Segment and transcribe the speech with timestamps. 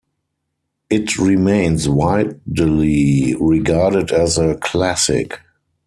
[0.89, 5.39] It remains widely regarded as a classic.